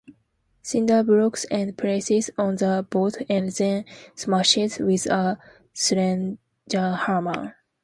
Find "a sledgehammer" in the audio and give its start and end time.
5.05-7.55